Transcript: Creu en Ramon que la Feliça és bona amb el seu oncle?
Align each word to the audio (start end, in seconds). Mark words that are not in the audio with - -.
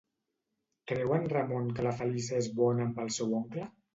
Creu 0.91 1.13
en 1.17 1.27
Ramon 1.33 1.69
que 1.79 1.85
la 1.87 1.93
Feliça 2.01 2.39
és 2.39 2.49
bona 2.61 2.87
amb 2.89 2.99
el 3.07 3.15
seu 3.21 3.39
oncle? 3.43 3.71